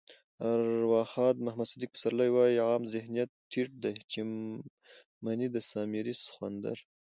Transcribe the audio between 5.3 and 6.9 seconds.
د سامري سخوندر.